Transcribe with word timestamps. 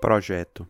Projeto. 0.00 0.66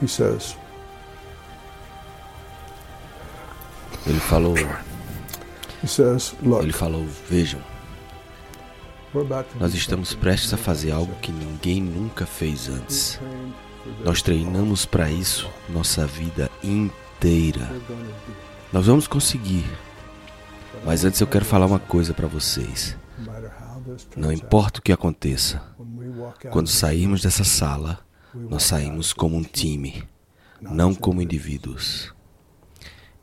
He 0.00 0.08
says, 0.08 0.56
Ele 4.06 4.20
falou, 4.20 4.54
he 5.80 5.86
says, 5.88 6.34
look, 6.42 6.62
ele 6.62 6.72
falou, 6.72 7.04
vejam, 7.28 7.60
nós 9.60 9.74
estamos 9.74 10.12
prestes 10.14 10.52
a 10.52 10.56
fazer 10.56 10.90
algo 10.90 11.14
que 11.20 11.30
ninguém 11.30 11.80
nunca 11.80 12.26
fez 12.26 12.68
antes. 12.68 13.20
Nós 14.04 14.22
treinamos 14.22 14.84
para 14.84 15.10
isso 15.10 15.48
nossa 15.68 16.06
vida 16.06 16.50
inteira. 16.62 17.70
Nós 18.72 18.86
vamos 18.86 19.06
conseguir. 19.06 19.64
Mas 20.84 21.04
antes 21.04 21.20
eu 21.20 21.26
quero 21.26 21.44
falar 21.44 21.66
uma 21.66 21.78
coisa 21.78 22.12
para 22.12 22.26
vocês. 22.26 22.96
Não 24.16 24.32
importa 24.32 24.80
o 24.80 24.82
que 24.82 24.92
aconteça, 24.92 25.62
quando 26.50 26.68
sairmos 26.68 27.22
dessa 27.22 27.44
sala, 27.44 28.00
nós 28.34 28.64
saímos 28.64 29.12
como 29.12 29.36
um 29.36 29.42
time, 29.42 30.02
não 30.60 30.94
como 30.94 31.22
indivíduos. 31.22 32.12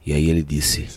E 0.06 0.14
aí 0.14 0.30
ele 0.30 0.42
disse. 0.42 0.88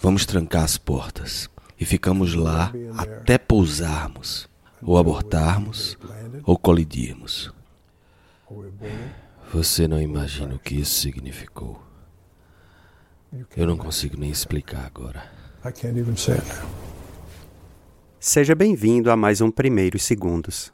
Vamos 0.00 0.26
trancar 0.26 0.64
as 0.64 0.76
portas. 0.76 1.48
E 1.78 1.84
ficamos 1.84 2.34
lá 2.34 2.72
até 2.96 3.36
pousarmos, 3.36 4.48
ou 4.82 4.96
abortarmos, 4.96 5.98
ou 6.44 6.58
colidirmos. 6.58 7.52
Você 9.52 9.86
não 9.86 10.00
imagina 10.00 10.54
o 10.54 10.58
que 10.58 10.74
isso 10.74 11.00
significou. 11.00 11.82
Eu 13.56 13.66
não 13.66 13.76
consigo 13.76 14.16
nem 14.16 14.30
explicar 14.30 14.86
agora. 14.86 15.30
I 15.64 15.72
can't 15.72 15.98
even 15.98 16.16
say 16.16 16.34
it 16.34 16.46
now. 16.48 16.68
Seja 18.18 18.54
bem-vindo 18.54 19.10
a 19.10 19.16
mais 19.16 19.40
um 19.40 19.50
Primeiros 19.50 20.02
Segundos. 20.02 20.72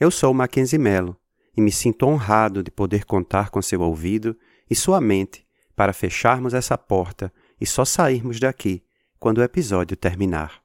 Eu 0.00 0.10
sou 0.10 0.32
Mackenzie 0.32 0.78
Mello 0.78 1.16
e 1.56 1.60
me 1.60 1.70
sinto 1.70 2.06
honrado 2.06 2.62
de 2.62 2.70
poder 2.70 3.04
contar 3.04 3.50
com 3.50 3.60
seu 3.60 3.80
ouvido 3.80 4.36
e 4.68 4.74
sua 4.74 5.00
mente 5.00 5.46
para 5.76 5.92
fecharmos 5.92 6.54
essa 6.54 6.78
porta 6.78 7.32
e 7.60 7.66
só 7.66 7.84
sairmos 7.84 8.40
daqui 8.40 8.82
quando 9.18 9.38
o 9.38 9.42
episódio 9.42 9.96
terminar. 9.96 10.62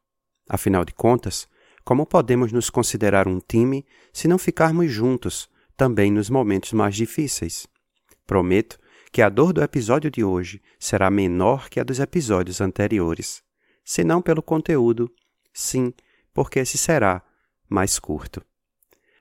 Afinal 0.47 0.83
de 0.83 0.93
contas, 0.93 1.47
como 1.83 2.05
podemos 2.05 2.51
nos 2.51 2.69
considerar 2.69 3.27
um 3.27 3.39
time 3.39 3.85
se 4.11 4.27
não 4.27 4.37
ficarmos 4.37 4.91
juntos 4.91 5.49
também 5.75 6.11
nos 6.11 6.29
momentos 6.29 6.73
mais 6.73 6.95
difíceis? 6.95 7.67
Prometo 8.27 8.77
que 9.11 9.21
a 9.21 9.29
dor 9.29 9.53
do 9.53 9.63
episódio 9.63 10.11
de 10.11 10.23
hoje 10.23 10.61
será 10.79 11.09
menor 11.09 11.69
que 11.69 11.79
a 11.79 11.83
dos 11.83 11.99
episódios 11.99 12.61
anteriores, 12.61 13.41
se 13.83 14.03
não 14.03 14.21
pelo 14.21 14.43
conteúdo, 14.43 15.11
sim, 15.53 15.93
porque 16.33 16.59
esse 16.59 16.77
será 16.77 17.23
mais 17.67 17.97
curto. 17.97 18.43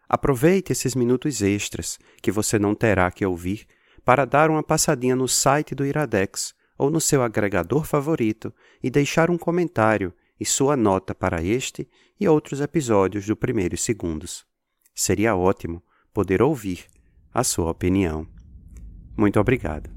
Aproveite 0.08 0.72
esses 0.72 0.94
minutos 0.94 1.42
extras 1.42 1.98
que 2.22 2.30
você 2.30 2.58
não 2.58 2.74
terá 2.74 3.10
que 3.10 3.24
ouvir 3.24 3.66
para 4.04 4.24
dar 4.24 4.50
uma 4.50 4.62
passadinha 4.62 5.14
no 5.14 5.28
site 5.28 5.74
do 5.74 5.84
Iradex 5.84 6.54
ou 6.78 6.90
no 6.90 7.00
seu 7.00 7.22
agregador 7.22 7.84
favorito 7.84 8.54
e 8.82 8.88
deixar 8.88 9.30
um 9.30 9.36
comentário 9.36 10.14
e 10.38 10.44
sua 10.46 10.76
nota 10.76 11.14
para 11.14 11.42
este 11.42 11.88
e 12.20 12.28
outros 12.28 12.60
episódios 12.60 13.26
do 13.26 13.36
Primeiros 13.36 13.82
Segundos. 13.82 14.46
Seria 14.94 15.34
ótimo 15.34 15.82
poder 16.14 16.40
ouvir 16.40 16.86
a 17.34 17.42
sua 17.42 17.70
opinião. 17.70 18.26
Muito 19.16 19.40
obrigado. 19.40 19.90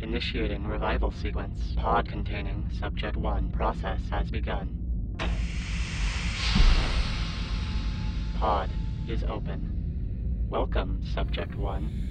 Initiating 0.00 0.66
revival 0.66 1.10
sequence. 1.12 1.74
Pod 1.74 2.10
containing 2.10 2.68
Subject 2.78 3.16
1 3.16 3.50
process 3.50 4.00
has 4.10 4.30
begun. 4.30 4.68
Pod 8.38 8.70
is 9.08 9.24
open. 9.24 9.60
Welcome, 10.48 11.00
Subject 11.02 11.56
1. 11.56 12.07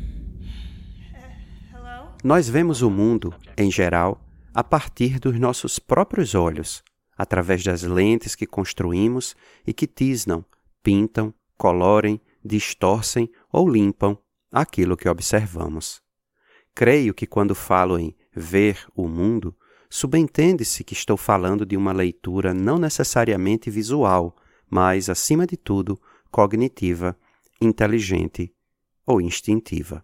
Nós 2.23 2.49
vemos 2.49 2.81
o 2.81 2.89
mundo, 2.89 3.31
em 3.55 3.69
geral, 3.69 4.19
a 4.53 4.63
partir 4.63 5.19
dos 5.19 5.39
nossos 5.39 5.77
próprios 5.77 6.33
olhos, 6.33 6.83
através 7.15 7.63
das 7.63 7.83
lentes 7.83 8.33
que 8.33 8.47
construímos 8.47 9.35
e 9.65 9.71
que 9.71 9.85
tisnam, 9.85 10.43
pintam, 10.81 11.31
colorem, 11.57 12.19
distorcem 12.43 13.29
ou 13.53 13.69
limpam 13.69 14.17
aquilo 14.51 14.97
que 14.97 15.07
observamos. 15.07 16.01
Creio 16.73 17.13
que 17.13 17.27
quando 17.27 17.53
falo 17.53 17.99
em 17.99 18.15
ver 18.35 18.83
o 18.95 19.07
mundo, 19.07 19.55
subentende-se 19.87 20.83
que 20.83 20.93
estou 20.93 21.17
falando 21.17 21.67
de 21.67 21.77
uma 21.77 21.91
leitura 21.91 22.51
não 22.51 22.79
necessariamente 22.79 23.69
visual, 23.69 24.35
mas, 24.67 25.07
acima 25.07 25.45
de 25.45 25.55
tudo, 25.55 25.99
cognitiva, 26.31 27.15
inteligente 27.61 28.51
ou 29.05 29.21
instintiva. 29.21 30.03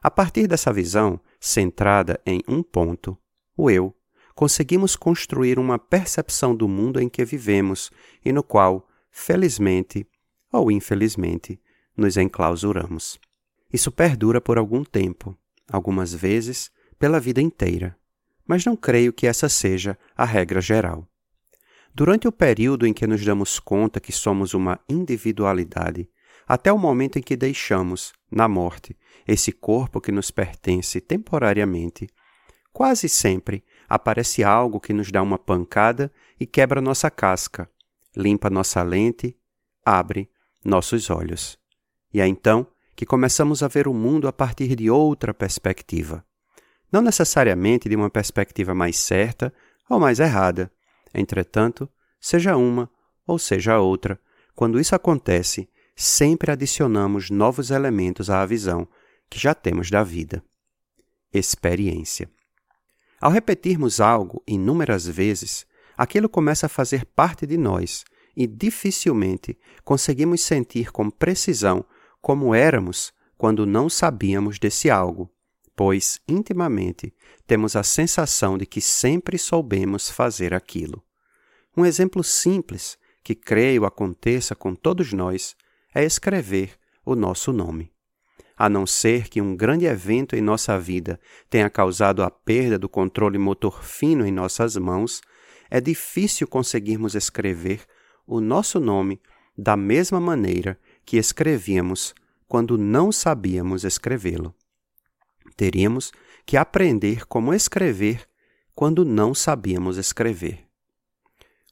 A 0.00 0.10
partir 0.10 0.46
dessa 0.46 0.72
visão, 0.72 1.20
centrada 1.40 2.20
em 2.26 2.42
um 2.48 2.62
ponto, 2.62 3.16
o 3.56 3.70
eu, 3.70 3.94
conseguimos 4.34 4.94
construir 4.94 5.58
uma 5.58 5.78
percepção 5.78 6.54
do 6.54 6.68
mundo 6.68 7.00
em 7.00 7.08
que 7.08 7.24
vivemos 7.24 7.90
e 8.24 8.32
no 8.32 8.42
qual, 8.42 8.88
felizmente 9.10 10.06
ou 10.52 10.70
infelizmente, 10.70 11.60
nos 11.96 12.16
enclausuramos. 12.16 13.18
Isso 13.72 13.90
perdura 13.90 14.40
por 14.40 14.56
algum 14.56 14.84
tempo, 14.84 15.36
algumas 15.70 16.12
vezes 16.12 16.70
pela 16.98 17.20
vida 17.20 17.40
inteira, 17.40 17.96
mas 18.46 18.64
não 18.64 18.76
creio 18.76 19.12
que 19.12 19.26
essa 19.26 19.48
seja 19.48 19.98
a 20.16 20.24
regra 20.24 20.60
geral. 20.60 21.06
Durante 21.94 22.28
o 22.28 22.32
período 22.32 22.86
em 22.86 22.92
que 22.92 23.06
nos 23.06 23.24
damos 23.24 23.58
conta 23.58 24.00
que 24.00 24.12
somos 24.12 24.54
uma 24.54 24.78
individualidade, 24.88 26.08
até 26.48 26.72
o 26.72 26.78
momento 26.78 27.18
em 27.18 27.22
que 27.22 27.36
deixamos, 27.36 28.14
na 28.30 28.48
morte, 28.48 28.96
esse 29.26 29.52
corpo 29.52 30.00
que 30.00 30.10
nos 30.10 30.30
pertence 30.30 30.98
temporariamente, 30.98 32.08
quase 32.72 33.06
sempre 33.06 33.62
aparece 33.86 34.42
algo 34.42 34.80
que 34.80 34.94
nos 34.94 35.12
dá 35.12 35.22
uma 35.22 35.38
pancada 35.38 36.10
e 36.40 36.46
quebra 36.46 36.80
nossa 36.80 37.10
casca, 37.10 37.70
limpa 38.16 38.48
nossa 38.48 38.82
lente, 38.82 39.36
abre 39.84 40.30
nossos 40.64 41.10
olhos. 41.10 41.58
E 42.14 42.20
é 42.20 42.26
então 42.26 42.66
que 42.96 43.04
começamos 43.04 43.62
a 43.62 43.68
ver 43.68 43.86
o 43.86 43.92
mundo 43.92 44.26
a 44.26 44.32
partir 44.32 44.74
de 44.74 44.90
outra 44.90 45.34
perspectiva. 45.34 46.24
Não 46.90 47.02
necessariamente 47.02 47.90
de 47.90 47.94
uma 47.94 48.08
perspectiva 48.08 48.74
mais 48.74 48.98
certa 48.98 49.52
ou 49.88 50.00
mais 50.00 50.18
errada. 50.18 50.72
Entretanto, 51.14 51.88
seja 52.18 52.56
uma 52.56 52.90
ou 53.26 53.38
seja 53.38 53.78
outra, 53.78 54.18
quando 54.54 54.80
isso 54.80 54.94
acontece, 54.94 55.68
sempre 56.00 56.52
adicionamos 56.52 57.28
novos 57.28 57.72
elementos 57.72 58.30
à 58.30 58.46
visão 58.46 58.86
que 59.28 59.36
já 59.36 59.52
temos 59.52 59.90
da 59.90 60.04
vida. 60.04 60.44
Experiência. 61.34 62.30
Ao 63.20 63.32
repetirmos 63.32 64.00
algo 64.00 64.40
inúmeras 64.46 65.08
vezes, 65.08 65.66
aquilo 65.96 66.28
começa 66.28 66.66
a 66.66 66.68
fazer 66.68 67.04
parte 67.04 67.44
de 67.48 67.58
nós 67.58 68.04
e 68.36 68.46
dificilmente 68.46 69.58
conseguimos 69.82 70.40
sentir 70.40 70.92
com 70.92 71.10
precisão 71.10 71.84
como 72.22 72.54
éramos 72.54 73.12
quando 73.36 73.66
não 73.66 73.88
sabíamos 73.88 74.56
desse 74.56 74.88
algo, 74.88 75.28
pois 75.74 76.20
intimamente 76.28 77.12
temos 77.44 77.74
a 77.74 77.82
sensação 77.82 78.56
de 78.56 78.66
que 78.66 78.80
sempre 78.80 79.36
soubemos 79.36 80.08
fazer 80.08 80.54
aquilo. 80.54 81.02
Um 81.76 81.84
exemplo 81.84 82.22
simples 82.22 82.96
que 83.24 83.34
creio 83.34 83.84
aconteça 83.84 84.54
com 84.54 84.76
todos 84.76 85.12
nós 85.12 85.56
é 85.98 86.04
escrever 86.04 86.74
o 87.04 87.16
nosso 87.16 87.52
nome. 87.52 87.90
A 88.56 88.68
não 88.68 88.86
ser 88.86 89.28
que 89.28 89.40
um 89.40 89.56
grande 89.56 89.84
evento 89.84 90.36
em 90.36 90.40
nossa 90.40 90.78
vida 90.78 91.18
tenha 91.50 91.68
causado 91.68 92.22
a 92.22 92.30
perda 92.30 92.78
do 92.78 92.88
controle 92.88 93.36
motor 93.36 93.82
fino 93.82 94.24
em 94.24 94.30
nossas 94.30 94.76
mãos, 94.76 95.20
é 95.68 95.80
difícil 95.80 96.46
conseguirmos 96.46 97.16
escrever 97.16 97.80
o 98.24 98.40
nosso 98.40 98.78
nome 98.78 99.20
da 99.56 99.76
mesma 99.76 100.20
maneira 100.20 100.78
que 101.04 101.16
escrevíamos 101.16 102.14
quando 102.46 102.78
não 102.78 103.10
sabíamos 103.10 103.82
escrevê-lo. 103.82 104.54
Teríamos 105.56 106.12
que 106.46 106.56
aprender 106.56 107.26
como 107.26 107.52
escrever 107.52 108.24
quando 108.72 109.04
não 109.04 109.34
sabíamos 109.34 109.96
escrever. 109.96 110.64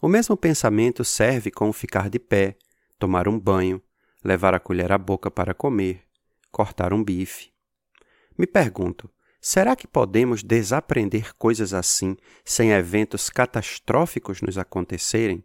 O 0.03 0.09
mesmo 0.09 0.37
pensamento 0.37 1.05
serve 1.05 1.53
com 1.53 1.73
ficar 1.73 2.11
de 2.11 2.19
pé, 2.19 2.57
tomar 2.99 3.29
um 3.29 3.39
banho, 3.39 3.81
levar 4.27 4.55
a 4.55 4.61
colher 4.61 4.93
à 4.93 4.99
boca 4.99 5.31
para 5.31 5.55
comer, 5.55 6.03
cortar 6.51 6.93
um 6.93 7.03
bife. 7.03 7.51
Me 8.37 8.47
pergunto, 8.47 9.11
será 9.41 9.75
que 9.75 9.87
podemos 9.87 10.43
desaprender 10.43 11.35
coisas 11.37 11.73
assim 11.73 12.17
sem 12.45 12.73
eventos 12.73 13.31
catastróficos 13.31 14.43
nos 14.43 14.59
acontecerem? 14.59 15.45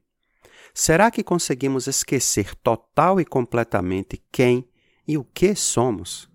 será 0.74 1.12
que 1.12 1.24
conseguimos 1.24 1.88
esquecer 1.88 2.56
total 2.56 3.20
e 3.20 3.26
completamente 3.26 4.24
quem 4.32 4.68
e 5.08 5.18
o 5.18 5.24
que 5.24 5.56
somos? 5.56 6.30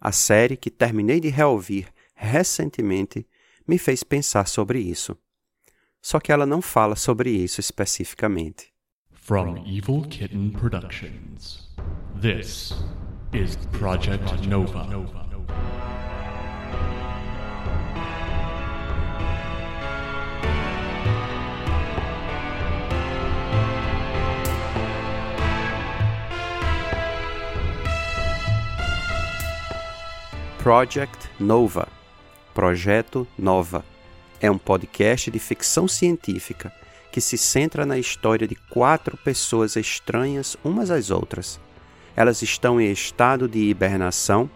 A 0.00 0.12
série 0.12 0.56
que 0.56 0.70
terminei 0.70 1.20
de 1.20 1.28
reouvir 1.28 1.92
recentemente 2.14 3.26
me 3.66 3.78
fez 3.78 4.04
pensar 4.04 4.46
sobre 4.46 4.78
isso. 4.78 5.16
Só 6.00 6.20
que 6.20 6.30
ela 6.30 6.46
não 6.46 6.62
fala 6.62 6.94
sobre 6.94 7.30
isso 7.30 7.60
especificamente. 7.60 8.72
From 9.26 9.60
Evil 9.66 10.04
Kitten 10.04 10.52
Productions, 10.52 11.66
this 12.14 12.72
is 13.32 13.56
Project 13.72 14.46
Nova. 14.46 14.86
Project 30.58 31.28
Nova. 31.40 31.88
Projeto 32.54 33.26
Nova. 33.36 33.84
É 34.40 34.48
um 34.48 34.56
podcast 34.56 35.32
de 35.32 35.40
ficção 35.40 35.88
científica 35.88 36.72
que 37.16 37.20
se 37.22 37.38
centra 37.38 37.86
na 37.86 37.98
história 37.98 38.46
de 38.46 38.54
quatro 38.54 39.16
pessoas 39.16 39.74
estranhas 39.74 40.54
umas 40.62 40.90
às 40.90 41.10
outras. 41.10 41.58
Elas 42.14 42.42
estão 42.42 42.78
em 42.78 42.92
estado 42.92 43.48
de 43.48 43.58
hibernação 43.58 44.50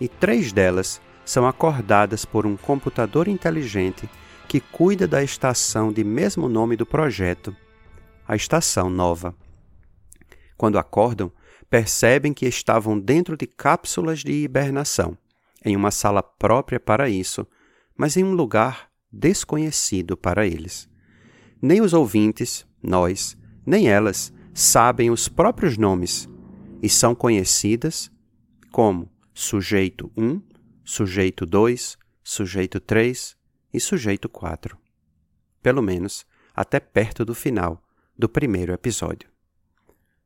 e 0.00 0.08
três 0.08 0.50
delas 0.50 1.00
são 1.24 1.46
acordadas 1.46 2.24
por 2.24 2.44
um 2.44 2.56
computador 2.56 3.28
inteligente 3.28 4.10
que 4.48 4.58
cuida 4.58 5.06
da 5.06 5.22
estação 5.22 5.92
de 5.92 6.02
mesmo 6.02 6.48
nome 6.48 6.74
do 6.74 6.84
projeto, 6.84 7.54
a 8.26 8.34
Estação 8.34 8.90
Nova. 8.90 9.32
Quando 10.56 10.80
acordam, 10.80 11.30
percebem 11.70 12.34
que 12.34 12.44
estavam 12.44 12.98
dentro 12.98 13.36
de 13.36 13.46
cápsulas 13.46 14.24
de 14.24 14.32
hibernação 14.32 15.16
em 15.64 15.76
uma 15.76 15.92
sala 15.92 16.24
própria 16.24 16.80
para 16.80 17.08
isso, 17.08 17.46
mas 17.96 18.16
em 18.16 18.24
um 18.24 18.32
lugar 18.32 18.90
desconhecido 19.12 20.16
para 20.16 20.44
eles. 20.44 20.89
Nem 21.60 21.80
os 21.80 21.92
ouvintes, 21.92 22.66
nós, 22.82 23.36
nem 23.66 23.88
elas 23.88 24.32
sabem 24.54 25.10
os 25.10 25.28
próprios 25.28 25.76
nomes 25.76 26.28
e 26.82 26.88
são 26.88 27.14
conhecidas 27.14 28.10
como 28.70 29.10
sujeito 29.34 30.10
1, 30.16 30.40
sujeito 30.84 31.44
2, 31.44 31.98
sujeito 32.22 32.80
3 32.80 33.36
e 33.72 33.80
sujeito 33.80 34.28
4. 34.28 34.76
Pelo 35.62 35.82
menos 35.82 36.26
até 36.54 36.80
perto 36.80 37.24
do 37.24 37.34
final 37.34 37.82
do 38.18 38.28
primeiro 38.28 38.72
episódio. 38.72 39.28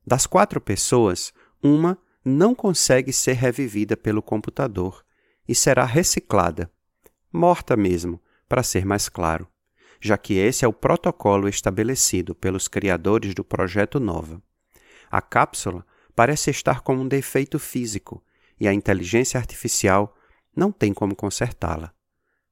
Das 0.06 0.26
quatro 0.26 0.60
pessoas, 0.60 1.32
uma 1.62 1.98
não 2.24 2.54
consegue 2.54 3.12
ser 3.12 3.34
revivida 3.34 3.96
pelo 3.96 4.22
computador 4.22 5.04
e 5.46 5.54
será 5.54 5.84
reciclada, 5.84 6.70
morta 7.32 7.76
mesmo, 7.76 8.20
para 8.48 8.62
ser 8.62 8.84
mais 8.84 9.08
claro, 9.08 9.48
já 10.04 10.18
que 10.18 10.34
esse 10.34 10.66
é 10.66 10.68
o 10.68 10.72
protocolo 10.72 11.48
estabelecido 11.48 12.34
pelos 12.34 12.68
criadores 12.68 13.32
do 13.32 13.42
projeto 13.42 13.98
Nova. 13.98 14.42
A 15.10 15.22
cápsula 15.22 15.82
parece 16.14 16.50
estar 16.50 16.82
com 16.82 16.94
um 16.94 17.08
defeito 17.08 17.58
físico 17.58 18.22
e 18.60 18.68
a 18.68 18.74
inteligência 18.74 19.40
artificial 19.40 20.14
não 20.54 20.70
tem 20.70 20.92
como 20.92 21.16
consertá-la. 21.16 21.90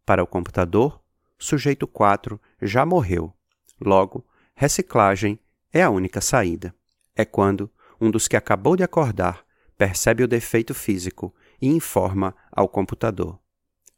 Para 0.06 0.22
o 0.22 0.26
computador, 0.26 0.98
sujeito 1.38 1.86
4 1.86 2.40
já 2.62 2.86
morreu. 2.86 3.34
Logo, 3.78 4.26
reciclagem 4.54 5.38
é 5.70 5.82
a 5.82 5.90
única 5.90 6.22
saída. 6.22 6.74
É 7.14 7.26
quando 7.26 7.70
um 8.00 8.10
dos 8.10 8.28
que 8.28 8.36
acabou 8.36 8.76
de 8.76 8.82
acordar 8.82 9.44
percebe 9.76 10.24
o 10.24 10.28
defeito 10.28 10.72
físico 10.72 11.34
e 11.60 11.68
informa 11.68 12.34
ao 12.50 12.66
computador. 12.66 13.38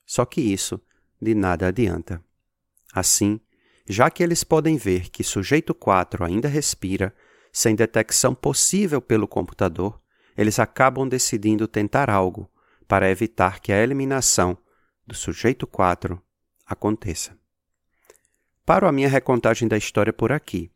Só 0.05 0.25
que 0.25 0.41
isso 0.41 0.81
de 1.23 1.37
nada 1.37 1.69
adianta. 1.69 2.21
Assim, 2.95 3.41
já 3.87 4.11
que 4.11 4.23
eles 4.23 4.43
podem 4.43 4.77
ver 4.77 5.11
que 5.11 5.23
sujeito 5.23 5.75
4 5.75 6.25
ainda 6.25 6.49
respira, 6.49 7.15
sem 7.53 7.75
detecção 7.75 8.35
possível 8.35 9.01
pelo 9.01 9.29
computador, 9.29 10.01
eles 10.37 10.59
acabam 10.59 11.09
decidindo 11.09 11.69
tentar 11.69 12.11
algo 12.11 12.51
para 12.89 13.11
evitar 13.11 13.61
que 13.61 13.73
a 13.73 13.83
eliminação 13.83 14.59
do 15.07 15.15
sujeito 15.15 15.67
4 15.67 16.21
aconteça. 16.67 17.39
Paro 18.65 18.89
a 18.89 18.93
minha 18.93 19.09
recontagem 19.09 19.69
da 19.69 19.77
história 19.77 20.13
por 20.13 20.33
aqui, 20.33 20.71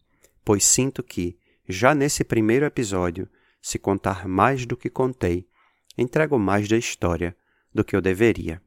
pois 0.45 0.65
sinto 0.65 1.03
que, 1.03 1.39
já 1.67 1.95
nesse 1.95 2.23
primeiro 2.23 2.67
episódio, 2.67 3.29
se 3.61 3.79
contar 3.79 4.29
mais 4.29 4.67
do 4.67 4.77
que 4.77 4.91
contei, 4.91 5.49
entrego 5.97 6.39
mais 6.39 6.69
da 6.69 6.77
história 6.77 7.37
do 7.75 7.83
que 7.83 7.97
eu 7.97 8.01
deveria. 8.01 8.63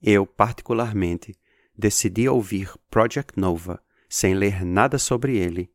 Eu, 0.00 0.24
particularmente, 0.24 1.36
decidi 1.76 2.28
ouvir 2.28 2.72
Project 2.90 3.38
Nova 3.38 3.82
sem 4.08 4.34
ler 4.34 4.64
nada 4.64 4.98
sobre 4.98 5.36
ele, 5.36 5.70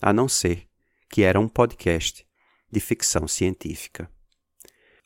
a 0.00 0.12
não 0.12 0.28
ser 0.28 0.66
que 1.10 1.22
era 1.22 1.38
um 1.38 1.48
podcast 1.48 2.26
de 2.70 2.80
ficção 2.80 3.28
científica. 3.28 4.10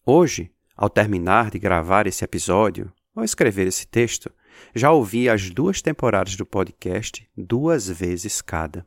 Hoje, 0.04 0.52
ao 0.76 0.88
terminar 0.88 1.50
de 1.50 1.58
gravar 1.58 2.06
esse 2.06 2.24
episódio, 2.24 2.92
ou 3.14 3.24
escrever 3.24 3.66
esse 3.66 3.86
texto, 3.86 4.30
já 4.74 4.92
ouvi 4.92 5.28
as 5.28 5.50
duas 5.50 5.82
temporadas 5.82 6.36
do 6.36 6.46
podcast 6.46 7.28
duas 7.36 7.88
vezes 7.88 8.40
cada. 8.40 8.86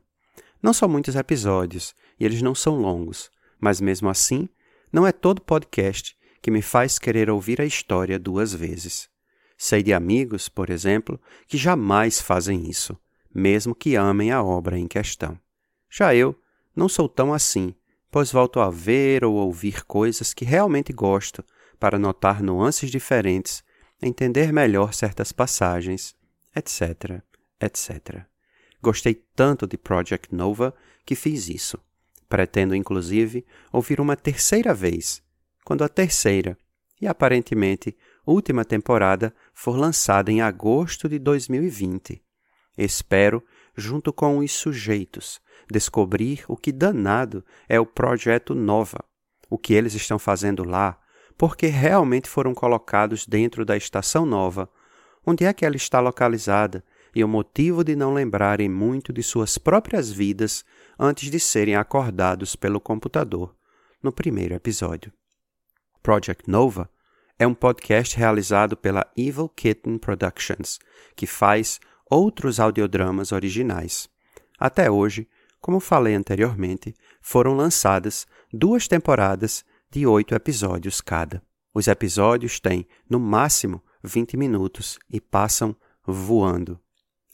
Não 0.62 0.72
são 0.72 0.88
muitos 0.88 1.16
episódios 1.16 1.94
e 2.18 2.24
eles 2.24 2.40
não 2.40 2.54
são 2.54 2.76
longos, 2.76 3.30
mas 3.58 3.80
mesmo 3.80 4.08
assim, 4.08 4.48
não 4.92 5.06
é 5.06 5.12
todo 5.12 5.42
podcast 5.42 6.16
que 6.40 6.50
me 6.50 6.62
faz 6.62 6.98
querer 6.98 7.28
ouvir 7.28 7.60
a 7.60 7.66
história 7.66 8.18
duas 8.18 8.54
vezes. 8.54 9.09
Sei 9.62 9.82
de 9.82 9.92
amigos, 9.92 10.48
por 10.48 10.70
exemplo, 10.70 11.20
que 11.46 11.58
jamais 11.58 12.18
fazem 12.18 12.66
isso, 12.66 12.98
mesmo 13.32 13.74
que 13.74 13.94
amem 13.94 14.30
a 14.30 14.42
obra 14.42 14.78
em 14.78 14.88
questão. 14.88 15.38
Já 15.90 16.14
eu 16.14 16.34
não 16.74 16.88
sou 16.88 17.06
tão 17.06 17.30
assim, 17.30 17.74
pois 18.10 18.32
volto 18.32 18.58
a 18.58 18.70
ver 18.70 19.22
ou 19.22 19.34
ouvir 19.34 19.84
coisas 19.84 20.32
que 20.32 20.46
realmente 20.46 20.94
gosto 20.94 21.44
para 21.78 21.98
notar 21.98 22.42
nuances 22.42 22.90
diferentes, 22.90 23.62
entender 24.00 24.50
melhor 24.50 24.94
certas 24.94 25.30
passagens, 25.30 26.16
etc, 26.56 27.22
etc. 27.60 28.24
Gostei 28.80 29.14
tanto 29.36 29.66
de 29.66 29.76
Project 29.76 30.34
Nova 30.34 30.74
que 31.04 31.14
fiz 31.14 31.50
isso. 31.50 31.78
Pretendo, 32.30 32.74
inclusive, 32.74 33.44
ouvir 33.70 34.00
uma 34.00 34.16
terceira 34.16 34.72
vez 34.72 35.22
quando 35.66 35.84
a 35.84 35.88
terceira 35.88 36.56
e 36.98 37.06
aparentemente 37.06 37.94
última 38.30 38.64
temporada 38.64 39.34
for 39.52 39.76
lançada 39.76 40.30
em 40.30 40.40
agosto 40.40 41.08
de 41.08 41.18
2020. 41.18 42.22
Espero, 42.78 43.42
junto 43.76 44.12
com 44.12 44.38
os 44.38 44.52
sujeitos, 44.52 45.40
descobrir 45.70 46.44
o 46.46 46.56
que 46.56 46.70
danado 46.70 47.44
é 47.68 47.78
o 47.80 47.84
projeto 47.84 48.54
Nova, 48.54 49.04
o 49.48 49.58
que 49.58 49.74
eles 49.74 49.94
estão 49.94 50.18
fazendo 50.18 50.64
lá, 50.64 50.98
porque 51.36 51.66
realmente 51.66 52.28
foram 52.28 52.54
colocados 52.54 53.26
dentro 53.26 53.64
da 53.64 53.76
estação 53.76 54.24
nova, 54.24 54.70
onde 55.26 55.44
é 55.44 55.52
que 55.52 55.64
ela 55.64 55.76
está 55.76 55.98
localizada 56.00 56.84
e 57.14 57.24
o 57.24 57.28
motivo 57.28 57.82
de 57.82 57.96
não 57.96 58.14
lembrarem 58.14 58.68
muito 58.68 59.12
de 59.12 59.22
suas 59.22 59.58
próprias 59.58 60.10
vidas 60.10 60.64
antes 60.98 61.30
de 61.30 61.40
serem 61.40 61.74
acordados 61.74 62.54
pelo 62.54 62.80
computador 62.80 63.54
no 64.02 64.12
primeiro 64.12 64.54
episódio. 64.54 65.12
Project 66.02 66.48
Nova 66.48 66.88
é 67.40 67.46
um 67.46 67.54
podcast 67.54 68.18
realizado 68.18 68.76
pela 68.76 69.10
Evil 69.16 69.48
Kitten 69.48 69.96
Productions, 69.96 70.78
que 71.16 71.26
faz 71.26 71.80
outros 72.04 72.60
audiodramas 72.60 73.32
originais. 73.32 74.10
Até 74.58 74.90
hoje, 74.90 75.26
como 75.58 75.80
falei 75.80 76.14
anteriormente, 76.14 76.94
foram 77.22 77.54
lançadas 77.54 78.26
duas 78.52 78.86
temporadas 78.86 79.64
de 79.90 80.06
oito 80.06 80.34
episódios 80.34 81.00
cada. 81.00 81.42
Os 81.72 81.88
episódios 81.88 82.60
têm, 82.60 82.86
no 83.08 83.18
máximo, 83.18 83.82
20 84.04 84.36
minutos 84.36 84.98
e 85.08 85.18
passam 85.18 85.74
voando. 86.04 86.78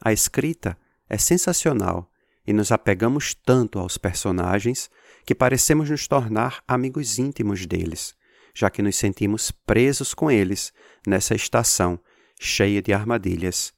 A 0.00 0.12
escrita 0.12 0.78
é 1.08 1.18
sensacional 1.18 2.12
e 2.46 2.52
nos 2.52 2.70
apegamos 2.70 3.34
tanto 3.34 3.80
aos 3.80 3.98
personagens 3.98 4.88
que 5.24 5.34
parecemos 5.34 5.90
nos 5.90 6.06
tornar 6.06 6.62
amigos 6.68 7.18
íntimos 7.18 7.66
deles 7.66 8.14
já 8.56 8.70
que 8.70 8.80
nos 8.80 8.96
sentimos 8.96 9.50
presos 9.50 10.14
com 10.14 10.30
eles 10.30 10.72
nessa 11.06 11.34
estação 11.34 12.00
cheia 12.40 12.80
de 12.80 12.90
armadilhas 12.90 13.74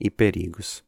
e 0.00 0.10
perigos. 0.10 0.82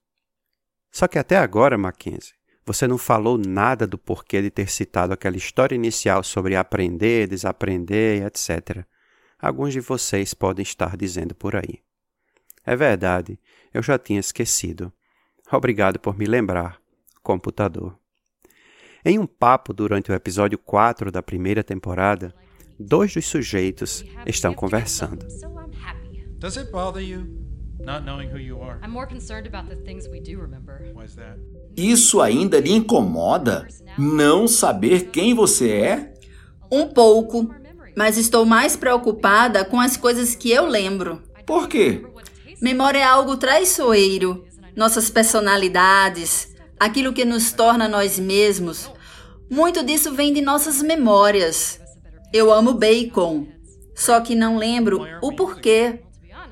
Só 0.91 1.07
que 1.07 1.19
até 1.19 1.37
agora, 1.37 1.77
Mackenzie, 1.77 2.33
você 2.65 2.89
não 2.89 2.97
falou 2.97 3.37
nada 3.37 3.87
do 3.87 3.99
porquê 3.99 4.41
de 4.41 4.51
ter 4.51 4.71
citado 4.71 5.13
aquela 5.13 5.37
história 5.37 5.75
inicial 5.75 6.25
sobre 6.25 6.57
aprender, 6.57 7.29
desaprender, 7.29 8.25
etc. 8.25 8.87
Alguns 9.39 9.75
de 9.75 9.81
vocês 9.81 10.33
podem 10.33 10.63
estar 10.63 10.97
dizendo 10.97 11.35
por 11.35 11.57
aí. 11.57 11.83
É 12.65 12.75
verdade, 12.75 13.39
eu 13.73 13.83
já 13.83 13.99
tinha 13.99 14.19
esquecido. 14.19 14.91
Obrigado 15.53 16.01
por 16.01 16.17
me 16.17 16.25
lembrar, 16.25 16.81
computador. 17.23 17.99
Em 19.05 19.19
um 19.19 19.27
papo 19.27 19.75
durante 19.75 20.11
o 20.11 20.15
episódio 20.15 20.57
4 20.57 21.13
da 21.13 21.23
primeira 21.23 21.63
temporada, 21.63 22.35
dois 22.79 23.13
dos 23.15 23.27
sujeitos 23.27 24.05
estão 24.27 24.55
conversando. 24.55 25.27
Does 26.39 26.57
it 26.59 26.71
bother 26.71 27.03
you 27.03 27.27
not 27.81 28.05
knowing 28.05 28.29
who 28.29 28.39
you 28.39 28.61
are? 28.63 28.79
I'm 28.85 28.91
more 28.91 29.07
concerned 29.07 29.47
about 29.47 29.69
the 29.69 29.77
things 29.85 30.07
we 30.07 30.21
do 30.21 30.41
remember. 30.41 30.83
Why's 30.95 31.15
that? 31.17 31.39
Isso 31.77 32.21
ainda 32.21 32.61
lhe 32.61 32.73
incomoda? 32.73 33.67
Não 33.99 34.47
saber 34.47 35.11
quem 35.11 35.35
você 35.35 35.71
é? 35.71 36.15
Um 36.71 36.89
pouco, 36.89 37.49
mas 37.97 38.19
estou 38.19 38.45
mais 38.45 38.77
preocupada 38.77 39.65
com 39.65 39.81
as 39.81 39.97
coisas 39.97 40.35
que 40.35 40.51
eu 40.51 40.67
lembro. 40.67 41.23
Por 41.47 41.69
quê? 41.69 42.05
Memória 42.61 42.99
é 42.99 43.05
algo 43.05 43.37
traiçoeiro. 43.37 44.45
Nossas 44.75 45.09
personalidades, 45.09 46.55
aquilo 46.79 47.13
que 47.13 47.25
nos 47.25 47.53
torna 47.53 47.89
nós 47.89 48.19
mesmos. 48.19 48.91
Muito 49.49 49.85
disso 49.85 50.13
vem 50.13 50.33
de 50.33 50.43
nossas 50.43 50.83
memórias. 50.83 51.81
Eu 52.33 52.53
amo 52.53 52.75
bacon, 52.75 53.47
só 53.95 54.21
que 54.21 54.35
não 54.35 54.59
lembro 54.59 55.01
o 55.23 55.35
porquê. 55.35 56.01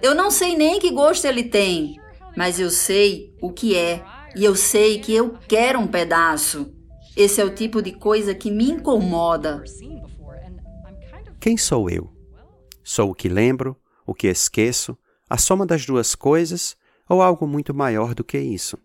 Eu 0.03 0.15
não 0.15 0.31
sei 0.31 0.57
nem 0.57 0.79
que 0.79 0.91
gosto 0.91 1.27
ele 1.27 1.45
tem, 1.45 2.01
mas 2.37 2.59
eu 2.59 2.71
sei 2.71 3.35
o 3.41 3.53
que 3.53 3.77
é. 3.77 4.05
E 4.37 4.45
eu 4.45 4.57
sei 4.57 4.99
que 4.99 5.15
eu 5.15 5.39
quero 5.49 5.79
um 5.79 5.87
pedaço. 5.87 6.75
Esse 7.17 7.41
é 7.41 7.45
o 7.45 7.55
tipo 7.55 7.81
de 7.81 7.93
coisa 7.93 8.35
que 8.35 8.51
me 8.51 8.71
incomoda. 8.71 9.63
Quem 11.41 11.57
sou 11.57 11.89
eu? 11.89 12.11
Sou 12.83 13.11
o 13.11 13.15
que 13.15 13.29
lembro, 13.29 13.77
o 14.07 14.15
que 14.15 14.27
esqueço, 14.27 14.99
a 15.29 15.39
soma 15.39 15.65
das 15.65 15.87
duas 15.87 16.15
coisas 16.15 16.77
ou 17.09 17.23
algo 17.23 17.47
muito 17.47 17.73
maior 17.73 18.15
do 18.15 18.25
que 18.25 18.39
isso? 18.39 18.79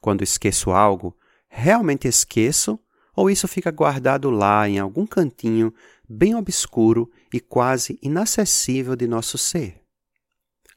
Quando 0.00 0.22
esqueço 0.22 0.70
algo, 0.70 1.16
realmente 1.48 2.06
esqueço 2.06 2.78
ou 3.18 3.28
isso 3.28 3.48
fica 3.48 3.72
guardado 3.72 4.30
lá 4.30 4.68
em 4.68 4.78
algum 4.78 5.04
cantinho 5.04 5.74
bem 6.08 6.36
obscuro 6.36 7.10
e 7.34 7.40
quase 7.40 7.98
inacessível 8.00 8.94
de 8.94 9.08
nosso 9.08 9.36
ser? 9.36 9.82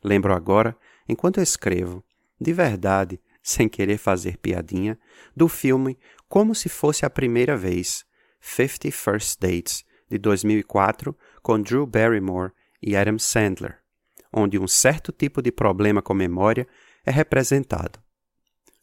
Lembro 0.04 0.34
agora, 0.34 0.76
enquanto 1.08 1.40
escrevo, 1.40 2.04
de 2.40 2.52
verdade, 2.52 3.22
sem 3.44 3.70
querer 3.70 4.00
fazer 4.00 4.38
piadinha, 4.38 4.98
do 5.38 5.48
filme 5.48 6.00
Como 6.28 6.56
se 6.56 6.68
fosse 6.68 7.06
a 7.06 7.12
primeira 7.12 7.56
vez, 7.56 8.04
Fifty 8.40 8.90
First 8.90 9.40
Dates, 9.40 9.86
de 10.10 10.18
2004, 10.18 11.16
com 11.44 11.62
Drew 11.62 11.86
Barrymore 11.86 12.54
e 12.82 12.96
Adam 12.96 13.20
Sandler, 13.20 13.78
onde 14.34 14.58
um 14.58 14.68
certo 14.68 15.12
tipo 15.12 15.44
de 15.44 15.52
problema 15.52 16.02
com 16.02 16.16
memória 16.16 16.68
é 17.06 17.12
representado. 17.12 18.00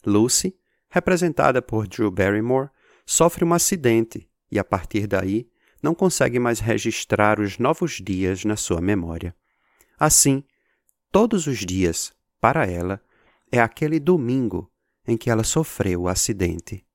Lucy, 0.05 0.55
representada 0.89 1.61
por 1.61 1.89
Drew 1.89 2.09
Barrymore, 2.09 2.69
sofre 3.09 3.43
um 3.43 3.55
acidente 3.55 4.29
e, 4.51 4.59
a 4.59 4.63
partir 4.63 5.07
daí, 5.07 5.49
não 5.81 5.95
consegue 5.95 6.37
mais 6.37 6.59
registrar 6.59 7.39
os 7.39 7.57
novos 7.57 7.93
dias 7.93 8.45
na 8.45 8.55
sua 8.55 8.79
memória. 8.79 9.35
Assim, 9.97 10.43
todos 11.11 11.47
os 11.47 11.57
dias, 11.65 12.13
para 12.39 12.67
ela, 12.67 13.01
é 13.51 13.59
aquele 13.59 13.99
domingo 13.99 14.71
em 15.07 15.17
que 15.17 15.27
ela 15.27 15.43
sofreu 15.43 16.03
o 16.03 16.07
acidente. 16.07 16.85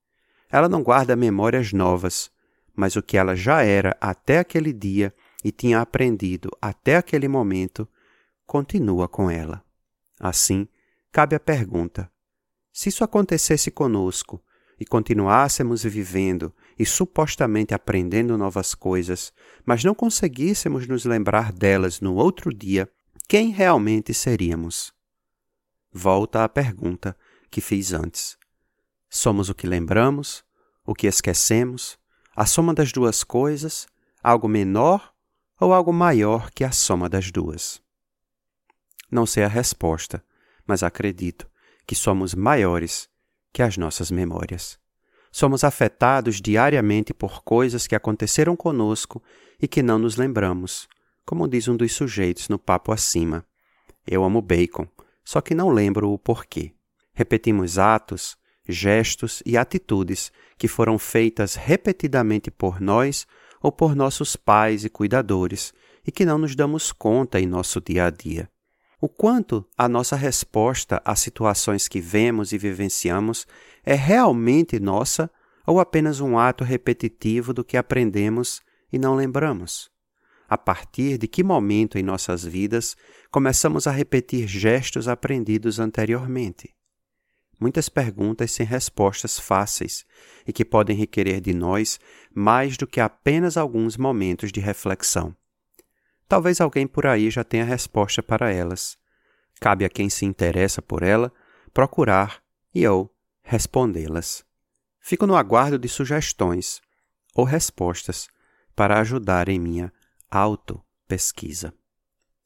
Ela 0.48 0.68
não 0.68 0.84
guarda 0.84 1.16
memórias 1.16 1.72
novas, 1.72 2.30
mas 2.76 2.94
o 2.94 3.02
que 3.02 3.16
ela 3.16 3.34
já 3.34 3.62
era 3.62 3.96
até 4.00 4.38
aquele 4.38 4.72
dia 4.72 5.12
e 5.42 5.50
tinha 5.50 5.80
aprendido 5.80 6.48
até 6.62 6.94
aquele 6.94 7.26
momento 7.26 7.88
continua 8.46 9.08
com 9.08 9.28
ela. 9.28 9.64
Assim, 10.20 10.68
cabe 11.10 11.34
a 11.34 11.40
pergunta: 11.40 12.08
se 12.72 12.88
isso 12.88 13.02
acontecesse 13.02 13.68
conosco 13.68 14.40
e 14.84 14.86
continuássemos 14.86 15.82
vivendo 15.82 16.54
e 16.78 16.84
supostamente 16.84 17.72
aprendendo 17.72 18.36
novas 18.36 18.74
coisas, 18.74 19.32
mas 19.64 19.82
não 19.82 19.94
conseguíssemos 19.94 20.86
nos 20.86 21.06
lembrar 21.06 21.50
delas 21.50 22.02
no 22.02 22.16
outro 22.16 22.52
dia, 22.52 22.86
quem 23.26 23.50
realmente 23.50 24.12
seríamos? 24.12 24.92
Volta 25.90 26.44
à 26.44 26.48
pergunta 26.50 27.16
que 27.50 27.62
fiz 27.62 27.94
antes. 27.94 28.36
Somos 29.08 29.48
o 29.48 29.54
que 29.54 29.66
lembramos, 29.66 30.44
o 30.84 30.94
que 30.94 31.06
esquecemos, 31.06 31.98
a 32.36 32.44
soma 32.44 32.74
das 32.74 32.92
duas 32.92 33.24
coisas, 33.24 33.86
algo 34.22 34.46
menor 34.46 35.14
ou 35.58 35.72
algo 35.72 35.94
maior 35.94 36.50
que 36.50 36.62
a 36.62 36.72
soma 36.72 37.08
das 37.08 37.32
duas? 37.32 37.80
Não 39.10 39.24
sei 39.24 39.44
a 39.44 39.48
resposta, 39.48 40.22
mas 40.66 40.82
acredito 40.82 41.50
que 41.86 41.94
somos 41.94 42.34
maiores 42.34 43.08
que 43.54 43.62
as 43.62 43.76
nossas 43.76 44.10
memórias. 44.10 44.76
Somos 45.30 45.62
afetados 45.62 46.40
diariamente 46.40 47.14
por 47.14 47.44
coisas 47.44 47.86
que 47.86 47.94
aconteceram 47.94 48.56
conosco 48.56 49.22
e 49.62 49.68
que 49.68 49.80
não 49.80 49.96
nos 49.96 50.16
lembramos, 50.16 50.88
como 51.24 51.46
diz 51.46 51.68
um 51.68 51.76
dos 51.76 51.92
sujeitos 51.92 52.48
no 52.48 52.58
papo 52.58 52.90
acima. 52.90 53.46
Eu 54.04 54.24
amo 54.24 54.42
bacon, 54.42 54.88
só 55.24 55.40
que 55.40 55.54
não 55.54 55.70
lembro 55.70 56.10
o 56.10 56.18
porquê. 56.18 56.74
Repetimos 57.14 57.78
atos, 57.78 58.36
gestos 58.68 59.40
e 59.46 59.56
atitudes 59.56 60.32
que 60.58 60.66
foram 60.66 60.98
feitas 60.98 61.54
repetidamente 61.54 62.50
por 62.50 62.80
nós 62.80 63.24
ou 63.62 63.70
por 63.70 63.94
nossos 63.94 64.34
pais 64.34 64.84
e 64.84 64.90
cuidadores 64.90 65.72
e 66.04 66.10
que 66.10 66.24
não 66.24 66.38
nos 66.38 66.56
damos 66.56 66.90
conta 66.90 67.40
em 67.40 67.46
nosso 67.46 67.80
dia 67.80 68.06
a 68.06 68.10
dia. 68.10 68.50
O 69.04 69.08
quanto 69.10 69.68
a 69.76 69.86
nossa 69.86 70.16
resposta 70.16 70.98
às 71.04 71.20
situações 71.20 71.86
que 71.88 72.00
vemos 72.00 72.52
e 72.52 72.56
vivenciamos 72.56 73.46
é 73.84 73.94
realmente 73.94 74.80
nossa 74.80 75.30
ou 75.66 75.78
apenas 75.78 76.20
um 76.20 76.38
ato 76.38 76.64
repetitivo 76.64 77.52
do 77.52 77.62
que 77.62 77.76
aprendemos 77.76 78.62
e 78.90 78.98
não 78.98 79.14
lembramos? 79.14 79.90
A 80.48 80.56
partir 80.56 81.18
de 81.18 81.28
que 81.28 81.44
momento 81.44 81.98
em 81.98 82.02
nossas 82.02 82.46
vidas 82.46 82.96
começamos 83.30 83.86
a 83.86 83.90
repetir 83.90 84.48
gestos 84.48 85.06
aprendidos 85.06 85.78
anteriormente? 85.78 86.74
Muitas 87.60 87.90
perguntas 87.90 88.52
sem 88.52 88.64
respostas 88.64 89.38
fáceis 89.38 90.06
e 90.46 90.52
que 90.52 90.64
podem 90.64 90.96
requerer 90.96 91.42
de 91.42 91.52
nós 91.52 92.00
mais 92.34 92.78
do 92.78 92.86
que 92.86 93.00
apenas 93.00 93.58
alguns 93.58 93.98
momentos 93.98 94.50
de 94.50 94.60
reflexão. 94.60 95.36
Talvez 96.34 96.60
alguém 96.60 96.84
por 96.84 97.06
aí 97.06 97.30
já 97.30 97.44
tenha 97.44 97.64
resposta 97.64 98.20
para 98.20 98.50
elas. 98.50 98.98
Cabe 99.60 99.84
a 99.84 99.88
quem 99.88 100.10
se 100.10 100.24
interessa 100.24 100.82
por 100.82 101.04
ela 101.04 101.32
procurar 101.72 102.42
e 102.74 102.84
ou 102.88 103.08
respondê-las. 103.40 104.44
Fico 104.98 105.28
no 105.28 105.36
aguardo 105.36 105.78
de 105.78 105.88
sugestões 105.88 106.82
ou 107.36 107.44
respostas 107.44 108.26
para 108.74 108.98
ajudar 108.98 109.48
em 109.48 109.60
minha 109.60 109.92
auto-pesquisa. 110.28 111.72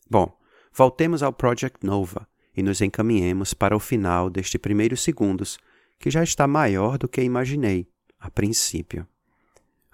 Bom, 0.06 0.38
voltemos 0.70 1.22
ao 1.22 1.32
Project 1.32 1.78
Nova 1.82 2.28
e 2.54 2.62
nos 2.62 2.82
encaminhemos 2.82 3.54
para 3.54 3.74
o 3.74 3.80
final 3.80 4.28
deste 4.28 4.58
primeiros 4.58 5.02
segundos, 5.02 5.58
que 5.98 6.10
já 6.10 6.22
está 6.22 6.46
maior 6.46 6.98
do 6.98 7.08
que 7.08 7.22
imaginei 7.22 7.88
a 8.20 8.30
princípio. 8.30 9.08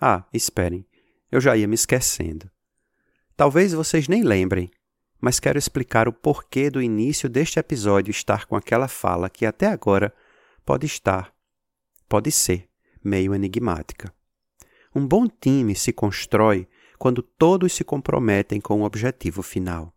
Ah, 0.01 0.25
esperem, 0.33 0.85
eu 1.31 1.41
já 1.41 1.57
ia 1.57 1.69
me 1.69 1.77
esquecendo. 1.77 2.51
Talvez 3.37 3.73
vocês 3.73 4.07
nem 4.07 4.23
lembrem, 4.23 4.71
mas 5.21 5.41
quero 5.41 5.59
explicar 5.59 6.07
o 6.07 6.13
porquê 6.13 6.71
do 6.71 6.81
início 6.81 7.29
deste 7.29 7.59
episódio 7.59 8.13
estar 8.13 8.47
com 8.47 8.55
aquela 8.55 8.87
fala 8.87 9.29
que 9.29 9.45
até 9.45 9.67
agora 9.67 10.15
pode 10.65 10.87
estar, 10.87 11.35
pode 12.09 12.31
ser, 12.31 12.69
meio 13.03 13.35
enigmática. 13.35 14.15
Um 14.95 15.05
bom 15.05 15.27
time 15.27 15.75
se 15.75 15.93
constrói 15.93 16.69
quando 16.97 17.23
todos 17.23 17.73
se 17.73 17.83
comprometem 17.83 18.61
com 18.61 18.83
o 18.83 18.85
objetivo 18.85 19.43
final. 19.43 19.93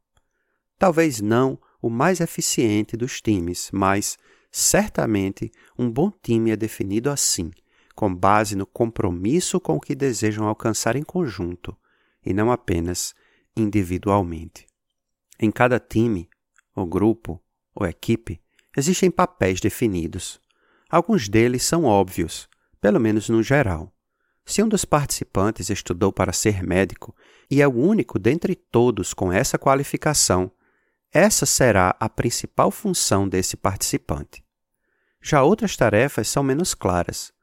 Talvez 0.80 1.22
não 1.22 1.60
o 1.80 1.92
mais 1.92 2.20
eficiente 2.20 2.98
dos 2.98 3.22
times, 3.22 3.70
mas 3.72 4.18
certamente 4.52 5.52
um 5.78 5.92
bom 5.92 6.12
time 6.24 6.50
é 6.50 6.56
definido 6.56 7.12
assim, 7.12 7.52
com 7.94 8.14
base 8.14 8.56
no 8.56 8.66
compromisso 8.66 9.60
com 9.60 9.76
o 9.76 9.80
que 9.80 9.94
desejam 9.94 10.48
alcançar 10.48 10.96
em 10.96 11.04
conjunto 11.04 11.78
e 12.26 12.34
não 12.34 12.52
apenas 12.52 13.14
individualmente. 13.58 14.66
Em 15.40 15.52
cada 15.52 15.80
time, 15.80 16.30
ou 16.76 16.86
grupo, 16.86 17.42
ou 17.74 17.86
equipe, 17.86 18.42
existem 18.76 19.12
papéis 19.12 19.60
definidos. 19.60 20.40
Alguns 20.90 21.28
deles 21.28 21.64
são 21.64 21.84
óbvios, 21.84 22.48
pelo 22.80 23.00
menos 23.00 23.30
no 23.30 23.44
geral. 23.44 23.94
Se 24.46 24.64
um 24.64 24.68
dos 24.68 24.86
participantes 24.86 25.70
estudou 25.70 26.14
para 26.14 26.32
ser 26.32 26.64
médico 26.64 27.14
e 27.52 27.62
é 27.62 27.68
o 27.68 27.76
único 27.76 28.18
dentre 28.18 28.56
todos 28.56 29.14
com 29.14 29.32
essa 29.32 29.58
qualificação, 29.58 30.50
essa 31.12 31.46
será 31.46 31.96
a 32.00 32.08
principal 32.08 32.72
função 32.72 33.28
desse 33.28 33.58
participante. 33.58 34.44
Já 35.22 35.44
outras 35.44 35.76
tarefas 35.76 36.30
são 36.30 36.44
menos 36.44 36.74
claras. 36.74 37.34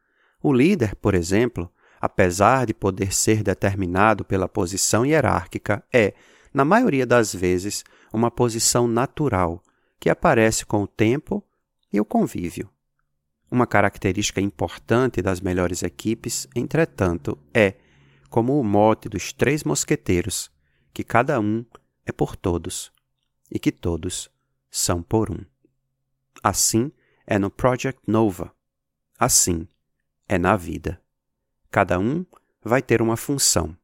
O 0.43 0.53
líder, 0.53 0.95
por 0.97 1.15
exemplo, 1.15 1.71
apesar 2.05 2.67
de 2.67 2.75
poder 2.75 3.15
ser 3.15 3.43
determinado 3.43 4.27
pela 4.27 4.47
posição 4.47 5.07
hierárquica, 5.07 5.83
é, 5.91 6.13
na 6.53 6.63
maioria 6.63 7.07
das 7.07 7.35
vezes, 7.35 7.83
uma 8.13 8.31
posição 8.31 8.87
natural 8.87 9.63
que 9.99 10.11
aparece 10.11 10.67
com 10.67 10.83
o 10.83 10.87
tempo 10.87 11.43
e 11.91 11.99
o 11.99 12.05
convívio. 12.05 12.69
Uma 13.51 13.67
característica 13.67 14.39
importante 14.39 15.23
das 15.23 15.41
melhores 15.41 15.83
equipes, 15.83 16.47
entretanto, 16.55 17.39
é, 17.55 17.77
como 18.29 18.61
o 18.61 18.63
mote 18.63 19.09
dos 19.09 19.33
três 19.33 19.65
mosqueteiros, 19.65 20.51
que 20.93 21.05
cada 21.05 21.41
um 21.41 21.65
é 22.05 22.13
por 22.13 22.37
todos 22.37 22.93
e 23.51 23.59
que 23.59 23.73
todos 23.73 24.31
são 24.71 25.03
por 25.03 25.31
um. 25.31 25.43
Assim 26.43 26.93
é 27.27 27.39
no 27.39 27.51
Project 27.51 28.03
Nova. 28.07 28.55
Assim 29.19 29.67
é 30.29 30.37
na 30.37 30.55
vida. 30.55 31.03
Cada 31.75 31.99
um 31.99 32.25
vai 32.63 32.81
ter 32.81 33.03
uma 33.03 33.17
função. 33.17 33.77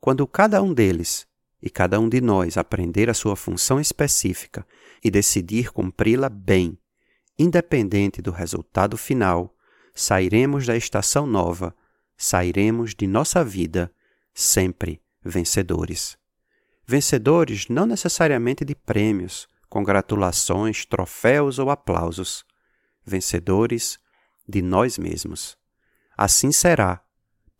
Quando 0.00 0.26
cada 0.26 0.62
um 0.62 0.72
deles 0.72 1.26
e 1.60 1.68
cada 1.68 2.00
um 2.00 2.08
de 2.08 2.22
nós 2.22 2.56
aprender 2.56 3.10
a 3.10 3.12
sua 3.12 3.36
função 3.36 3.78
específica 3.78 4.66
e 5.04 5.10
decidir 5.10 5.72
cumpri-la 5.72 6.30
bem, 6.30 6.78
independente 7.38 8.22
do 8.22 8.30
resultado 8.30 8.96
final, 8.96 9.54
sairemos 9.94 10.64
da 10.64 10.74
estação 10.74 11.26
nova, 11.26 11.76
sairemos 12.16 12.94
de 12.94 13.06
nossa 13.06 13.44
vida 13.44 13.92
sempre 14.32 14.98
vencedores. 15.22 16.16
Vencedores 16.86 17.68
não 17.68 17.84
necessariamente 17.84 18.64
de 18.64 18.74
prêmios, 18.74 19.46
congratulações, 19.68 20.86
troféus 20.86 21.58
ou 21.58 21.68
aplausos. 21.68 22.42
Vencedores 23.04 23.98
de 24.48 24.62
nós 24.62 24.96
mesmos. 24.96 25.60
Assim 26.16 26.52
será 26.52 27.02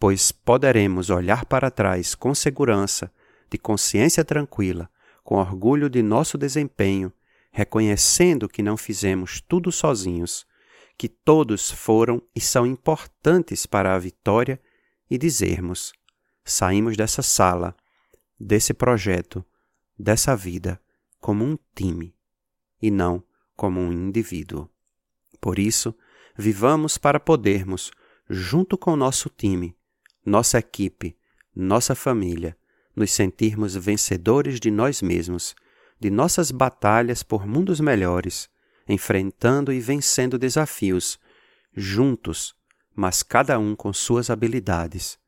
pois 0.03 0.33
poderemos 0.33 1.11
olhar 1.11 1.45
para 1.45 1.71
trás 1.71 2.13
com 2.17 2.35
segurança, 2.35 3.09
de 3.49 3.57
consciência 3.57 4.25
tranquila, 4.25 4.91
com 5.23 5.37
orgulho 5.37 5.89
de 5.89 6.03
nosso 6.03 6.37
desempenho, 6.37 7.13
reconhecendo 7.53 8.49
que 8.49 8.65
não 8.65 8.77
fizemos 8.77 9.41
tudo 9.41 9.71
sozinhos, 9.71 10.45
que 10.99 11.09
todos 11.09 11.71
foram 11.71 12.21
e 12.35 12.41
são 12.41 12.67
importantes 12.67 13.65
para 13.65 13.95
a 13.95 13.99
vitória 14.01 14.61
e 15.09 15.17
dizermos: 15.17 15.93
saímos 16.45 16.97
dessa 16.97 17.23
sala, 17.23 17.73
desse 18.41 18.75
projeto, 18.75 19.45
dessa 19.97 20.35
vida, 20.35 20.81
como 21.21 21.45
um 21.45 21.57
time 21.77 22.13
e 22.83 22.91
não 22.91 23.23
como 23.55 23.79
um 23.79 23.93
indivíduo. 23.93 24.69
Por 25.41 25.61
isso, 25.61 25.95
vivamos 26.37 26.99
para 26.99 27.21
podermos, 27.21 27.93
junto 28.29 28.79
com 28.79 28.97
nosso 28.97 29.29
time, 29.29 29.77
nossa 30.25 30.59
equipe, 30.59 31.17
nossa 31.55 31.95
família, 31.95 32.57
nos 32.95 33.11
sentirmos 33.11 33.75
vencedores 33.75 34.61
de 34.61 34.71
nós 34.71 35.03
mesmos, 35.03 35.55
de 35.99 36.11
nossas 36.11 36.51
batalhas 36.51 37.23
por 37.23 37.47
mundos 37.47 37.81
melhores, 37.81 38.49
enfrentando 38.89 39.73
e 39.73 39.81
vencendo 39.81 40.39
desafios, 40.39 41.19
juntos, 41.75 42.55
mas 42.95 43.23
cada 43.23 43.59
um 43.59 43.75
com 43.75 43.93
suas 43.93 44.31
habilidades. 44.31 45.19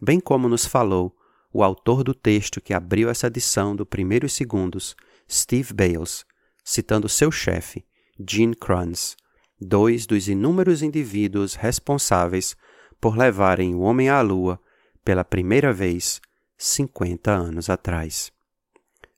Bem 0.00 0.20
como 0.20 0.48
nos 0.48 0.66
falou 0.66 1.16
o 1.52 1.62
autor 1.62 2.02
do 2.04 2.14
texto 2.14 2.60
que 2.60 2.74
abriu 2.74 3.08
essa 3.08 3.28
edição 3.28 3.74
do 3.74 3.86
Primeiros 3.86 4.34
Segundos, 4.34 4.94
Steve 5.30 5.72
Bales, 5.72 6.24
citando 6.64 7.08
seu 7.08 7.30
chefe, 7.30 7.84
Gene 8.18 8.54
Kranz, 8.54 9.16
dois 9.60 10.06
dos 10.06 10.28
inúmeros 10.28 10.82
indivíduos 10.82 11.54
responsáveis 11.54 12.56
por 13.00 13.16
levarem 13.16 13.74
o 13.74 13.80
homem 13.80 14.08
à 14.08 14.20
lua 14.20 14.60
pela 15.04 15.24
primeira 15.24 15.72
vez 15.72 16.20
50 16.58 17.30
anos 17.30 17.70
atrás. 17.70 18.32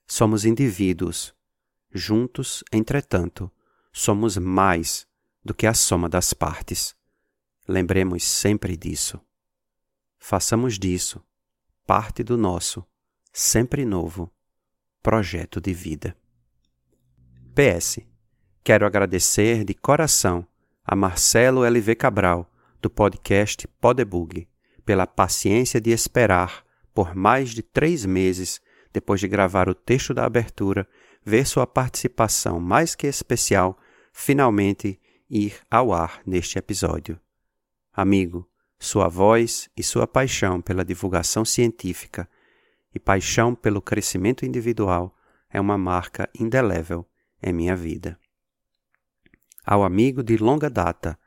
Somos 0.07 0.45
indivíduos. 0.45 1.35
Juntos, 1.93 2.63
entretanto, 2.71 3.51
somos 3.93 4.37
mais 4.37 5.07
do 5.45 5.55
que 5.55 5.67
a 5.67 5.73
soma 5.73 6.09
das 6.09 6.35
partes. 6.35 6.95
Lembremos 7.67 8.25
sempre 8.25 8.77
disso. 8.77 9.21
Façamos 10.19 10.79
disso 10.79 11.23
parte 11.89 12.23
do 12.23 12.37
nosso, 12.37 12.85
sempre 13.33 13.87
novo, 13.87 14.31
projeto 15.03 15.59
de 15.59 15.73
vida. 15.73 16.15
PS. 17.55 18.01
Quero 18.69 18.85
agradecer 18.85 19.65
de 19.65 19.73
coração 19.73 20.47
a 20.85 20.95
Marcelo 20.95 21.65
LV 21.65 21.95
Cabral 21.95 22.53
do 22.83 22.91
podcast 22.91 23.67
Podebug, 23.81 24.47
pela 24.85 25.07
paciência 25.07 25.81
de 25.81 25.89
esperar 25.91 26.63
por 26.93 27.15
mais 27.15 27.49
de 27.49 27.63
três 27.63 28.05
meses 28.05 28.61
depois 28.93 29.21
de 29.21 29.27
gravar 29.27 29.71
o 29.71 29.75
texto 29.75 30.13
da 30.13 30.27
abertura, 30.27 30.87
ver 31.25 31.47
sua 31.47 31.67
participação 31.67 32.61
mais 32.61 32.95
que 32.95 33.07
especial 33.07 33.79
finalmente 34.13 35.01
ir 35.31 35.55
ao 35.71 35.91
ar 35.91 36.21
neste 36.27 36.59
episódio. 36.59 37.19
Amigo, 37.91 38.47
sua 38.79 39.09
voz 39.09 39.71
e 39.79 39.83
sua 39.83 40.07
paixão 40.07 40.61
pela 40.61 40.85
divulgação 40.85 41.43
científica 41.43 42.29
e 42.95 42.99
paixão 42.99 43.55
pelo 43.55 43.81
crescimento 43.81 44.45
individual 44.45 45.17
é 45.49 45.59
uma 45.59 45.79
marca 45.79 46.29
indelével 46.39 47.09
em 47.43 47.51
minha 47.51 47.75
vida. 47.75 48.21
Ao 49.71 49.85
amigo 49.85 50.23
de 50.23 50.39
longa 50.39 50.71
data, 50.71 51.19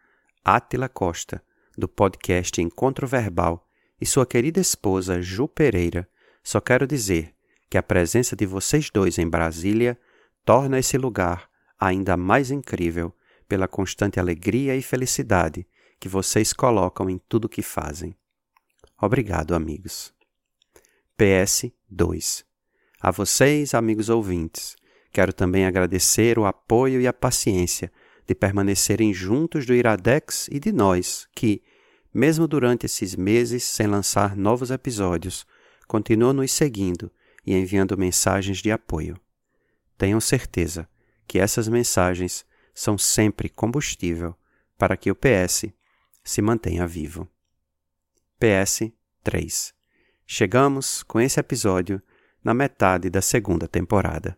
Átila 0.43 0.89
Costa, 0.89 1.43
do 1.77 1.87
podcast 1.87 2.59
Encontro 2.59 3.05
Verbal, 3.05 3.69
e 4.01 4.05
sua 4.07 4.25
querida 4.25 4.59
esposa 4.59 5.21
Ju 5.21 5.47
Pereira, 5.47 6.09
só 6.43 6.59
quero 6.59 6.87
dizer 6.87 7.35
que 7.69 7.77
a 7.77 7.83
presença 7.83 8.35
de 8.35 8.47
vocês 8.47 8.89
dois 8.89 9.19
em 9.19 9.29
Brasília 9.29 9.95
torna 10.43 10.79
esse 10.79 10.97
lugar 10.97 11.47
ainda 11.79 12.17
mais 12.17 12.49
incrível 12.49 13.13
pela 13.47 13.67
constante 13.67 14.19
alegria 14.19 14.75
e 14.75 14.81
felicidade 14.81 15.67
que 15.99 16.09
vocês 16.09 16.51
colocam 16.51 17.07
em 17.11 17.21
tudo 17.29 17.47
que 17.47 17.61
fazem. 17.61 18.15
Obrigado, 18.99 19.53
amigos. 19.53 20.11
PS 21.15 21.71
2. 21.87 22.43
A 22.99 23.11
vocês, 23.11 23.75
amigos 23.75 24.09
ouvintes, 24.09 24.75
quero 25.13 25.31
também 25.31 25.67
agradecer 25.67 26.39
o 26.39 26.45
apoio 26.47 26.99
e 26.99 27.05
a 27.05 27.13
paciência 27.13 27.91
de 28.31 28.35
permanecerem 28.35 29.13
juntos 29.13 29.65
do 29.65 29.73
Iradex 29.73 30.47
e 30.49 30.57
de 30.57 30.71
nós, 30.71 31.27
que, 31.35 31.61
mesmo 32.13 32.47
durante 32.47 32.85
esses 32.85 33.13
meses 33.13 33.61
sem 33.61 33.87
lançar 33.87 34.37
novos 34.37 34.71
episódios, 34.71 35.45
continuam 35.85 36.31
nos 36.31 36.53
seguindo 36.53 37.11
e 37.45 37.53
enviando 37.53 37.97
mensagens 37.97 38.59
de 38.59 38.71
apoio. 38.71 39.19
Tenham 39.97 40.21
certeza 40.21 40.87
que 41.27 41.39
essas 41.39 41.67
mensagens 41.67 42.45
são 42.73 42.97
sempre 42.97 43.49
combustível 43.49 44.33
para 44.77 44.95
que 44.95 45.11
o 45.11 45.15
PS 45.15 45.65
se 46.23 46.41
mantenha 46.41 46.87
vivo. 46.87 47.27
PS 48.39 48.93
3. 49.25 49.73
Chegamos, 50.25 51.03
com 51.03 51.19
esse 51.19 51.37
episódio, 51.37 52.01
na 52.41 52.53
metade 52.53 53.09
da 53.09 53.21
segunda 53.21 53.67
temporada. 53.67 54.37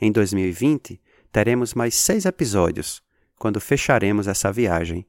Em 0.00 0.10
2020, 0.10 1.00
teremos 1.30 1.74
mais 1.74 1.94
seis 1.94 2.24
episódios 2.24 3.00
quando 3.40 3.58
fecharemos 3.58 4.28
essa 4.28 4.52
viagem, 4.52 5.06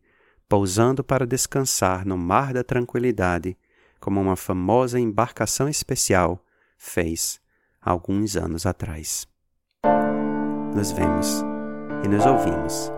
pousando 0.48 1.04
para 1.04 1.28
descansar 1.28 2.06
no 2.06 2.18
mar 2.18 2.54
da 2.54 2.64
tranquilidade, 2.64 3.58
como 4.00 4.22
uma 4.22 4.38
famosa 4.38 4.98
embarcação 4.98 5.68
especial 5.68 6.42
fez 6.78 7.42
alguns 7.82 8.38
anos 8.38 8.66
atrás. 8.66 9.28
Nos 10.74 10.94
vemos 10.94 11.44
e 12.06 12.08
nos 12.08 12.26
ouvimos 12.26 12.90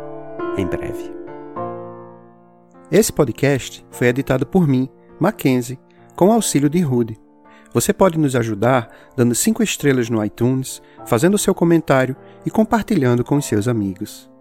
em 0.55 0.67
breve. 0.67 1.11
Esse 2.91 3.11
podcast 3.11 3.83
foi 3.89 4.09
editado 4.09 4.45
por 4.45 4.67
mim, 4.67 4.87
Mackenzie, 5.19 5.79
com 6.15 6.31
auxílio 6.31 6.69
de 6.69 6.79
Rude. 6.81 7.19
Você 7.73 7.91
pode 7.91 8.19
nos 8.19 8.35
ajudar 8.35 8.87
dando 9.17 9.33
cinco 9.33 9.63
estrelas 9.63 10.11
no 10.11 10.23
iTunes, 10.23 10.79
fazendo 11.07 11.39
seu 11.39 11.55
comentário 11.55 12.15
e 12.45 12.51
compartilhando 12.51 13.23
com 13.23 13.37
os 13.37 13.45
seus 13.45 13.67
amigos. 13.67 14.31